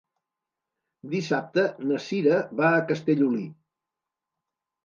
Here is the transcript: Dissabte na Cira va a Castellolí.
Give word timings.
Dissabte 1.11 1.67
na 1.91 2.01
Cira 2.07 2.39
va 2.63 2.73
a 2.79 2.83
Castellolí. 2.93 3.47